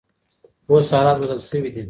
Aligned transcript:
اوس 0.69 0.87
حالات 0.95 1.17
بدل 1.21 1.39
شوي 1.49 1.61
دي. 1.73 1.79